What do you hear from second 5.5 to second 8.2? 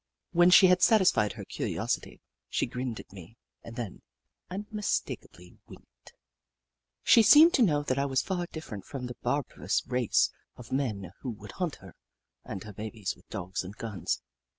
winked. She seemed to know that I